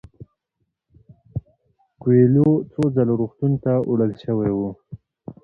کویلیو 2.01 2.49
څو 2.71 2.83
ځله 2.95 3.13
روغتون 3.21 3.51
ته 3.63 3.73
وړل 3.89 4.11
شوی 4.23 4.51
و. 4.53 4.59